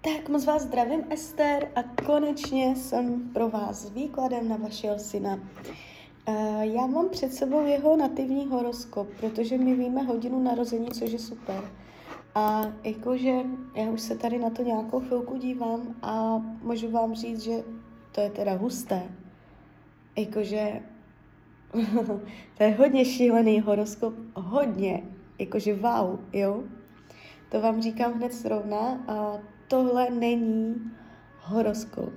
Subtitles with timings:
[0.00, 5.34] Tak moc vás zdravím, Ester, a konečně jsem pro vás s výkladem na vašeho syna.
[6.28, 11.18] Uh, já mám před sebou jeho nativní horoskop, protože my víme hodinu narození, což je
[11.18, 11.70] super.
[12.34, 13.34] A jakože
[13.74, 17.64] já už se tady na to nějakou chvilku dívám a můžu vám říct, že
[18.12, 19.02] to je teda husté.
[20.16, 20.82] Jakože
[22.58, 25.02] to je hodně šílený horoskop, hodně,
[25.38, 26.62] jakože wow, jo.
[27.48, 29.38] To vám říkám hned srovna a
[29.68, 30.74] tohle není
[31.40, 32.12] horoskop,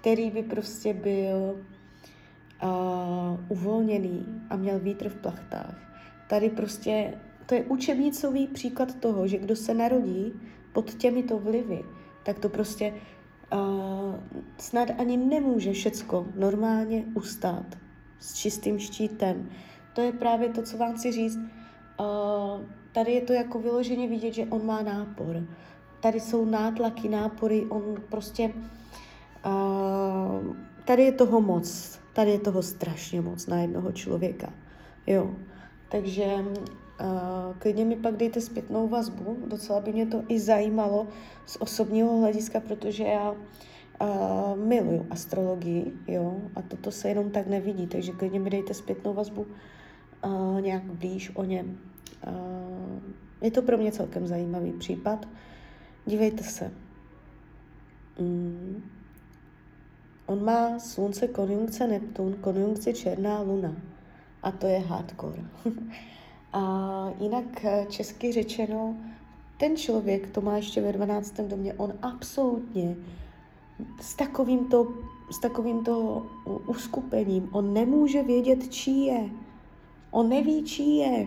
[0.00, 1.64] který by prostě byl
[2.62, 5.74] uh, uvolněný a měl vítr v plachtách.
[6.28, 7.14] Tady prostě,
[7.46, 10.32] to je učebnicový příklad toho, že kdo se narodí
[10.72, 11.84] pod těmito vlivy,
[12.22, 12.94] tak to prostě
[13.52, 14.14] uh,
[14.58, 17.66] snad ani nemůže všecko normálně ustát
[18.18, 19.50] s čistým štítem.
[19.92, 21.38] To je právě to, co vám chci říct.
[22.00, 22.60] Uh,
[22.92, 25.46] tady je to jako vyloženě vidět, že on má nápor.
[26.04, 28.50] Tady jsou nátlaky, nápory, on prostě...
[29.46, 31.98] Uh, tady je toho moc.
[32.12, 34.52] Tady je toho strašně moc na jednoho člověka.
[35.06, 35.30] Jo.
[35.90, 39.36] Takže uh, klidně mi pak dejte zpětnou vazbu.
[39.46, 41.06] Docela by mě to i zajímalo
[41.46, 43.36] z osobního hlediska, protože já uh,
[44.56, 49.46] miluju astrologii, jo, a toto se jenom tak nevidí, takže klidně mi dejte zpětnou vazbu
[50.24, 51.78] uh, nějak blíž o něm.
[52.28, 53.02] Uh,
[53.40, 55.26] je to pro mě celkem zajímavý případ.
[56.06, 56.72] Dívejte se.
[58.18, 58.82] Mm.
[60.26, 63.76] On má slunce konjunkce Neptun, konjunkce Černá luna.
[64.42, 65.44] A to je hardcore.
[66.52, 68.96] a jinak eh, česky řečeno,
[69.56, 71.40] ten člověk, to má ještě ve 12.
[71.40, 72.96] domě, on absolutně
[74.00, 74.94] s takovýmto,
[75.30, 76.26] s takovýmto
[76.66, 79.30] uskupením, on nemůže vědět, čí je.
[80.10, 81.26] On neví, čí je.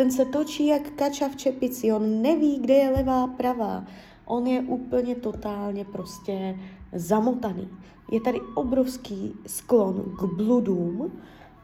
[0.00, 3.84] Ten se točí jak kača v čepici, on neví, kde je levá, pravá.
[4.24, 6.58] On je úplně totálně prostě
[6.92, 7.68] zamotaný.
[8.12, 11.20] Je tady obrovský sklon k bludům.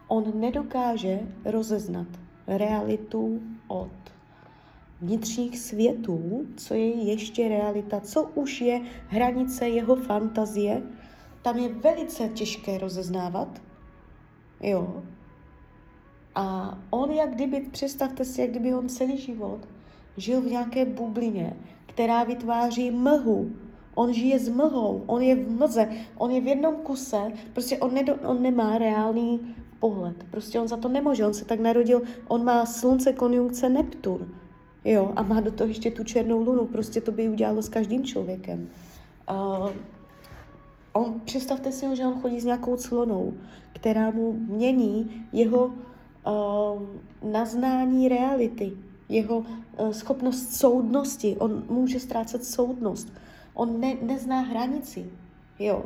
[0.07, 2.07] On nedokáže rozeznat
[2.47, 3.91] realitu od
[5.01, 10.83] vnitřních světů, co je ještě realita, co už je hranice jeho fantazie,
[11.41, 13.61] tam je velice těžké rozeznávat.
[14.61, 15.03] Jo.
[16.37, 19.59] A on jak kdyby, představte si, jak kdyby on celý život
[20.17, 21.53] žil v nějaké bublině,
[21.85, 23.51] která vytváří mlhu.
[23.95, 27.93] On žije s mlhou, on je v mlze, on je v jednom kuse, prostě on,
[27.93, 30.23] nedo, on nemá reálný pohled.
[30.31, 34.35] Prostě on za to nemůže, on se tak narodil, on má slunce konjunkce Neptun.
[34.85, 38.03] Jo, a má do toho ještě tu černou lunu, prostě to by udělalo s každým
[38.03, 38.69] člověkem.
[39.29, 39.69] Uh,
[40.93, 43.33] on, představte si, že on chodí s nějakou clonou,
[43.73, 45.71] která mu mění jeho
[46.25, 46.81] uh,
[47.31, 48.71] naznání reality,
[49.09, 51.35] jeho uh, schopnost soudnosti.
[51.39, 53.13] On může ztrácet soudnost.
[53.53, 55.09] On ne, nezná hranici.
[55.59, 55.85] Jo.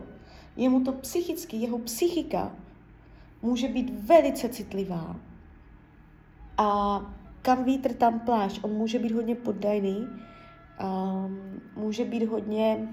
[0.55, 2.51] Je mu to psychicky, jeho psychika
[3.41, 5.15] může být velice citlivá.
[6.57, 7.01] A
[7.41, 8.59] kam vítr, tam plášť.
[8.63, 10.07] On může být hodně poddajný,
[10.83, 11.39] um,
[11.75, 12.87] může být hodně,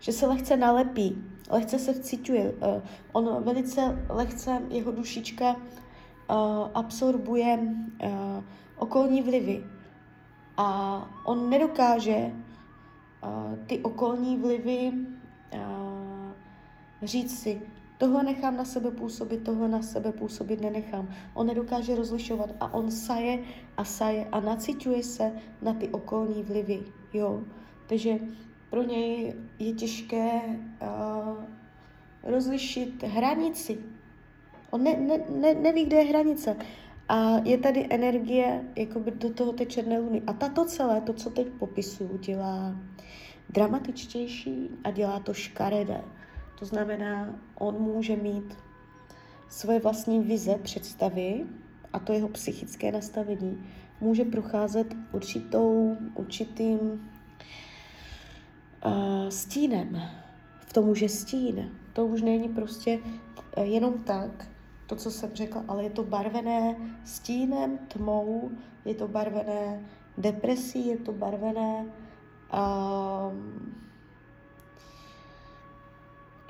[0.00, 2.52] že se lehce nalepí, lehce se vcituje.
[2.52, 2.82] Uh,
[3.12, 5.56] on velice lehce, jeho dušička uh,
[6.74, 7.58] absorbuje
[8.76, 9.64] okolní vlivy.
[10.56, 12.32] A on nedokáže
[13.66, 14.92] ty okolní vlivy
[17.02, 17.62] říct si,
[17.98, 21.08] Tohle nechám na sebe působit, tohle na sebe působit nenechám.
[21.34, 23.38] On nedokáže rozlišovat a on saje
[23.76, 25.32] a saje a naciťuje se
[25.62, 26.82] na ty okolní vlivy.
[27.12, 27.42] Jo?
[27.86, 28.18] Takže
[28.74, 30.40] pro něj je těžké
[30.82, 31.44] uh,
[32.22, 33.78] rozlišit hranici.
[34.70, 36.56] On ne, ne, ne, neví, kde je hranice.
[37.08, 40.22] A je tady energie jakoby do toho té černé luny.
[40.26, 42.76] A tato celé, to, co teď popisuju, dělá
[43.48, 46.04] dramatičtější a dělá to škaredé.
[46.58, 48.58] To znamená, on může mít
[49.48, 51.46] svoje vlastní vize, představy
[51.92, 53.66] a to jeho psychické nastavení
[54.00, 57.10] může procházet určitou, určitým
[58.86, 60.02] uh, stínem.
[60.66, 61.70] V tom už je stín.
[61.92, 62.98] To už není prostě
[63.56, 64.48] uh, jenom tak,
[64.86, 68.50] to, co jsem řekla, ale je to barvené stínem, tmou,
[68.84, 69.80] je to barvené
[70.18, 71.86] depresí, je to barvené
[72.52, 73.32] uh,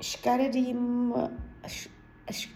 [0.01, 1.13] škaredým,
[1.67, 1.89] š,
[2.31, 2.49] š,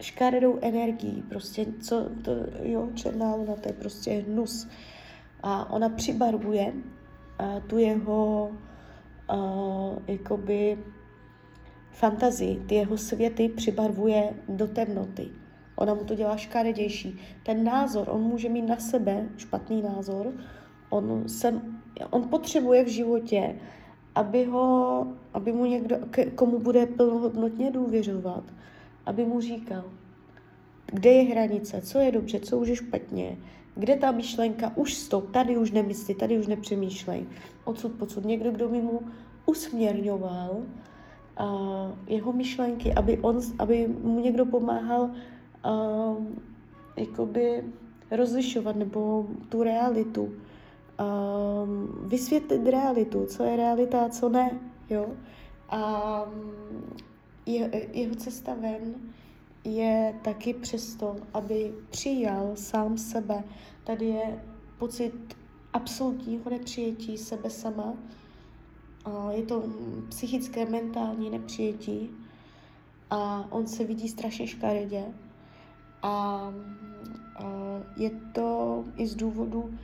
[0.00, 2.32] škaredou energií, prostě co, to,
[2.62, 4.68] jo, černá luna, to je prostě hnus.
[5.42, 6.72] A ona přibarvuje
[7.38, 8.50] a, tu jeho
[9.28, 9.36] a,
[10.06, 10.78] jakoby
[11.90, 15.28] fantazii, ty jeho světy přibarvuje do temnoty.
[15.76, 17.18] Ona mu to dělá škaredější.
[17.42, 20.32] Ten názor, on může mít na sebe špatný názor,
[20.90, 21.62] on se
[22.10, 23.54] on potřebuje v životě,
[24.14, 25.96] aby, ho, aby mu někdo,
[26.34, 28.44] komu bude plnohodnotně důvěřovat,
[29.06, 29.84] aby mu říkal,
[30.86, 33.36] kde je hranice, co je dobře, co už je špatně,
[33.74, 37.26] kde ta myšlenka, už stop, tady už nemyslí, tady už nepřemýšlej,
[37.64, 38.24] odsud pocud.
[38.24, 39.00] Někdo, kdo by mu
[39.46, 41.46] usměrňoval uh,
[42.06, 46.24] jeho myšlenky, aby, on, aby mu někdo pomáhal uh,
[46.96, 47.64] jakoby
[48.10, 50.30] rozlišovat nebo tu realitu, uh,
[52.08, 54.60] vysvětlit realitu, co je realita a co ne.
[54.90, 55.06] Jo?
[55.68, 56.24] A
[57.46, 58.94] je, jeho cesta ven
[59.64, 63.44] je taky přesto, aby přijal sám sebe.
[63.84, 64.44] Tady je
[64.78, 65.36] pocit
[65.72, 67.94] absolutního nepřijetí sebe sama.
[69.30, 69.62] Je to
[70.08, 72.10] psychické, mentální nepřijetí
[73.10, 75.04] a on se vidí strašně škaredě.
[76.02, 76.40] A
[77.96, 79.74] je to i z důvodu,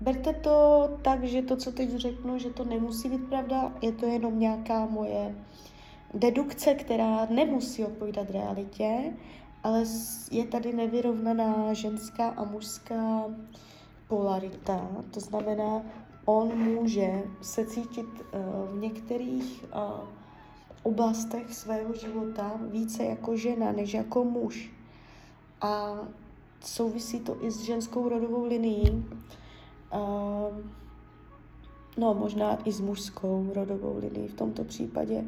[0.00, 4.06] berte to tak, že to, co teď řeknu, že to nemusí být pravda, je to
[4.06, 5.34] jenom nějaká moje
[6.14, 9.14] dedukce, která nemusí odpovídat realitě,
[9.62, 9.84] ale
[10.30, 13.24] je tady nevyrovnaná ženská a mužská
[14.08, 14.88] polarita.
[15.10, 15.82] To znamená,
[16.24, 20.08] on může se cítit uh, v některých uh,
[20.82, 24.70] oblastech svého života více jako žena než jako muž.
[25.60, 25.98] A
[26.60, 29.04] souvisí to i s ženskou rodovou linií.
[29.94, 30.56] Uh,
[31.96, 35.24] no, možná i s mužskou rodovou linií v tomto případě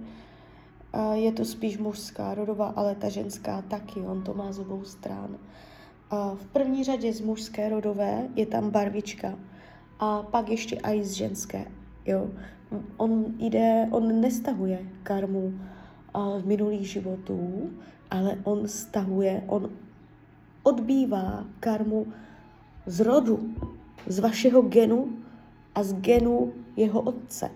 [1.13, 5.39] je to spíš mužská rodová, ale ta ženská taky, on to má z obou stran.
[6.35, 9.39] V první řadě z mužské rodové je tam barvička
[9.99, 11.67] a pak ještě i z ženské.
[12.07, 12.31] Jo.
[12.97, 15.61] On jde, on nestahuje karmu
[16.39, 17.71] z minulých životů,
[18.11, 19.71] ale on stahuje, on
[20.63, 22.07] odbývá karmu
[22.87, 23.55] z rodu,
[24.07, 25.09] z vašeho genu
[25.75, 27.51] a z genu jeho otce.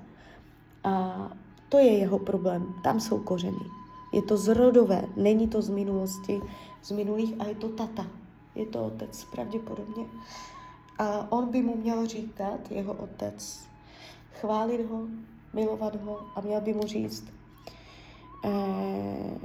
[0.85, 1.33] A
[1.75, 3.67] to je jeho problém, tam jsou kořeny.
[4.12, 6.41] Je to zrodové, není to z minulosti,
[6.82, 8.06] z minulých, a je to tata.
[8.55, 10.06] Je to otec pravděpodobně.
[10.99, 13.67] A on by mu měl říkat, jeho otec,
[14.41, 15.03] chválit ho,
[15.53, 17.25] milovat ho a měl by mu říct,
[18.44, 19.38] eh,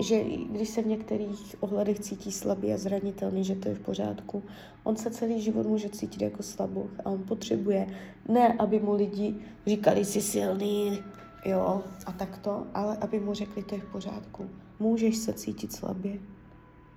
[0.00, 4.42] že když se v některých ohledech cítí slabý a zranitelný, že to je v pořádku.
[4.84, 7.86] On se celý život může cítit jako slaboch a on potřebuje
[8.28, 9.34] ne, aby mu lidi
[9.66, 10.98] říkali, jsi silný,
[11.44, 14.50] jo, a takto, ale aby mu řekli, to je v pořádku.
[14.80, 16.18] Můžeš se cítit slabě,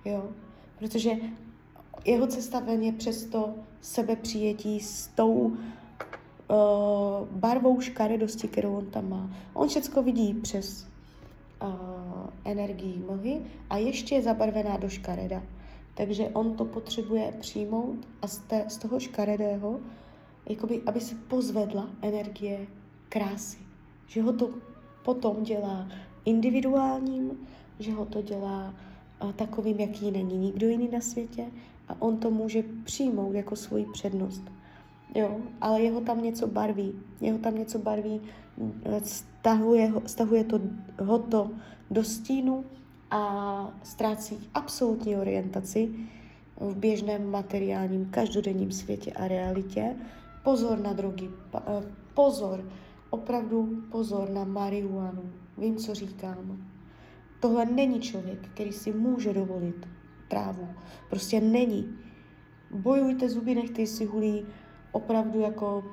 [0.04, 0.28] jo,
[0.78, 1.10] protože
[2.04, 5.56] jeho cesta ven je přesto sebepřijetí s tou uh,
[7.30, 9.30] barvou škaredosti, kterou on tam má.
[9.54, 10.91] On všecko vidí přes
[12.44, 15.42] energii mlhy a ještě je zabarvená do škareda.
[15.94, 19.80] Takže on to potřebuje přijmout a z, té, z toho škaredého,
[20.48, 22.66] jakoby, aby se pozvedla energie
[23.08, 23.72] krásy
[24.12, 24.50] že ho to
[25.04, 25.88] potom dělá
[26.24, 27.48] individuálním,
[27.78, 28.74] že ho to dělá
[29.36, 31.46] takovým, jaký není nikdo jiný na světě
[31.88, 34.42] a on to může přijmout jako svoji přednost.
[35.14, 38.20] Jo, ale jeho tam něco barví, jeho tam něco barví,
[39.04, 40.60] stahuje, stahuje to,
[41.00, 41.50] ho to
[41.90, 42.64] do stínu
[43.10, 45.94] a ztrácí absolutní orientaci
[46.60, 49.96] v běžném materiálním každodenním světě a realitě.
[50.44, 51.30] Pozor na drogy,
[52.14, 52.64] pozor
[53.12, 55.22] opravdu pozor na marihuanu.
[55.58, 56.68] Vím, co říkám.
[57.40, 59.88] Tohle není člověk, který si může dovolit
[60.28, 60.68] trávu.
[61.10, 61.98] Prostě není.
[62.70, 64.46] Bojujte zuby, nechte si hulí
[64.92, 65.84] opravdu jako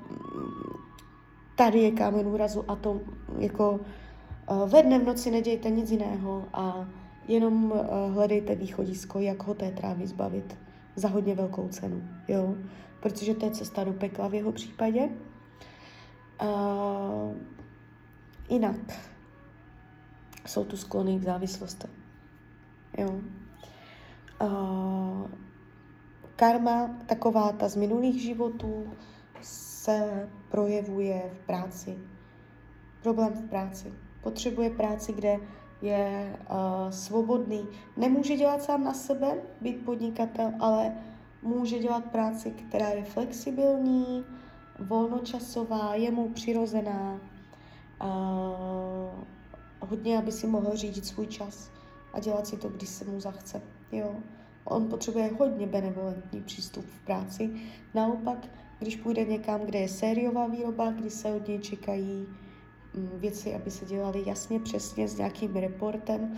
[1.56, 3.02] tady je kámen úrazu a to
[3.38, 3.80] jako
[4.52, 6.88] eh, ve dne v noci nedějte nic jiného a
[7.28, 10.58] jenom eh, hledejte východisko, jak ho té trávy zbavit
[10.96, 12.56] za hodně velkou cenu, jo?
[13.00, 15.10] Protože to je cesta do pekla v jeho případě.
[16.42, 17.36] Uh,
[18.50, 18.76] jinak
[20.48, 21.88] jsou tu sklony k závislosti.
[22.98, 23.20] Jo.
[24.42, 25.28] Uh,
[26.40, 28.94] karma, taková ta z minulých životů,
[29.42, 31.98] se projevuje v práci.
[33.04, 33.94] Problém v práci.
[34.24, 35.38] Potřebuje práci, kde
[35.82, 37.68] je uh, svobodný.
[37.98, 40.96] Nemůže dělat sám na sebe, být podnikatel, ale
[41.42, 44.26] může dělat práci, která je flexibilní,
[44.80, 47.20] volnočasová, je mu přirozená,
[48.02, 49.24] uh,
[49.80, 51.72] hodně, aby si mohl řídit svůj čas
[52.14, 53.62] a dělat si to, když se mu zachce.
[53.92, 54.16] Jo.
[54.70, 57.50] On potřebuje hodně benevolentní přístup v práci.
[57.94, 58.48] Naopak,
[58.80, 62.28] když půjde někam, kde je sériová výroba, kdy se od něj čekají
[62.94, 66.38] mm, věci, aby se dělaly jasně, přesně s nějakým reportem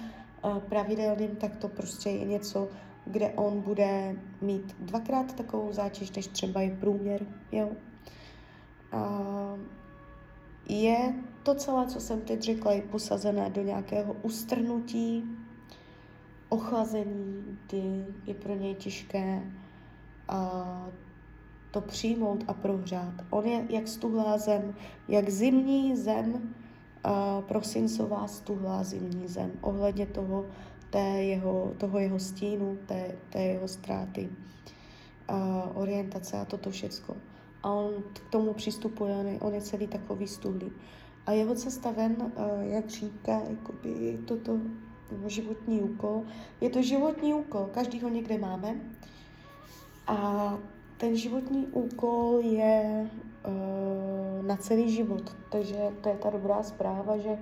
[0.70, 2.70] pravidelným, tak to prostě je něco,
[3.06, 7.26] kde on bude mít dvakrát takovou zátěž, než třeba je průměr.
[7.52, 7.70] Jo?
[8.94, 9.60] uh,
[10.70, 15.24] je to celé, co jsem teď řekla, je posazené do nějakého ustrnutí,
[16.52, 19.42] ochlazení, kdy je pro něj těžké
[20.32, 20.88] uh,
[21.72, 23.14] to přijmout a prohřát.
[23.30, 24.76] On je jak stuhlá zem,
[25.08, 30.46] jak zimní zem, uh, prosincová stuhlá zimní zem, ohledně toho,
[30.90, 34.30] té jeho, toho jeho stínu, té, té jeho ztráty,
[35.32, 35.38] uh,
[35.74, 37.16] orientace a toto všecko.
[37.64, 40.72] A on k tomu přistupuje, on je, on je celý takový stuhlý.
[41.26, 44.60] A jeho cesta ven, uh, jak říká, jakoby toto
[45.26, 46.24] životní úkol,
[46.62, 48.76] je to životní úkol, každý ho někde máme.
[50.08, 50.58] A
[50.98, 53.10] ten životní úkol je
[53.48, 57.38] uh, na celý život, takže to je ta dobrá zpráva, že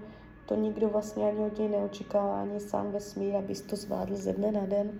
[0.45, 4.51] to nikdo vlastně ani od něj neočekává, ani sám vesmír, abys to zvládl ze dne
[4.51, 4.91] na den.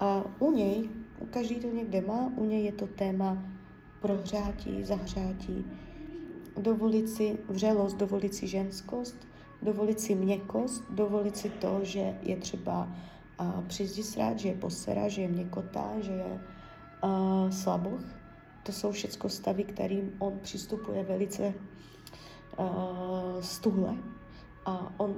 [0.00, 0.88] A u něj,
[1.30, 3.38] každý to někde má, u něj je to téma
[4.00, 5.66] prohřátí, zahřátí,
[6.56, 9.16] dovolit si vřelost, dovolit si ženskost,
[9.62, 12.88] dovolit si měkost, dovolit si to, že je třeba
[13.40, 16.40] uh, přizdisrát, že je posera, že je měkotá, že je
[17.50, 18.00] slaboch.
[18.62, 21.54] To jsou všechno stavy, kterým on přistupuje velice
[22.58, 23.94] uh, stuhle
[24.66, 25.14] a on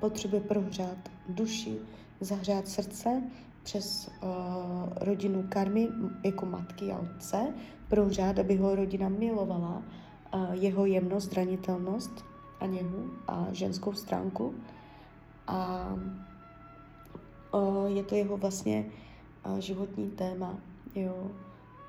[0.00, 0.98] potřebuje prohřát
[1.28, 1.78] duši,
[2.20, 3.22] zahřát srdce
[3.62, 4.28] přes uh,
[4.96, 5.88] rodinu karmy
[6.24, 7.54] jako matky a otce,
[7.88, 9.82] prohřát, aby ho rodina milovala,
[10.34, 14.54] uh, jeho jemnost, zranitelnost a něhu a ženskou stránku.
[15.46, 15.88] A
[17.54, 18.86] uh, je to jeho vlastně
[19.46, 20.58] uh, životní téma,
[20.94, 21.30] jo,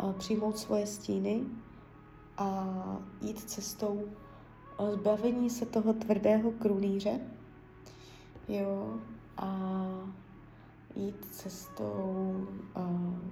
[0.04, 1.42] uh, přijmout svoje stíny
[2.38, 2.68] a
[3.22, 4.04] jít cestou
[4.94, 7.20] zbavení se toho tvrdého krunýře,
[8.48, 9.00] jo,
[9.38, 9.68] a
[10.96, 12.48] jít cestou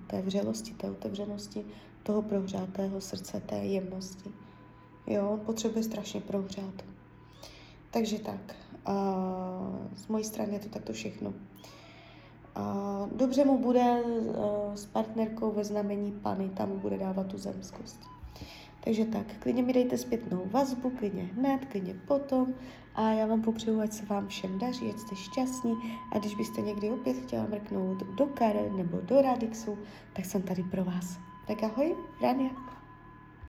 [0.07, 1.65] té vřelosti, té otevřenosti,
[2.03, 4.31] toho prohřátého srdce, té jemnosti.
[5.07, 6.92] Jo, on potřebuje strašně prohřát.
[7.93, 8.55] Takže tak,
[9.95, 11.33] z mojí strany je to takto všechno.
[13.15, 14.35] Dobře mu bude uh,
[14.75, 17.99] s partnerkou ve znamení Pany, tam mu bude dávat tu zemskost.
[18.83, 22.53] Takže tak, klidně mi dejte zpětnou vazbu, klidně hned, klidně potom
[22.95, 25.73] a já vám popřeju, ať se vám všem daří, ať jste šťastní
[26.11, 29.77] a když byste někdy opět chtěla mrknout do Kare nebo do Radixu,
[30.13, 31.17] tak jsem tady pro vás.
[31.47, 32.72] Tak ahoj, Rania.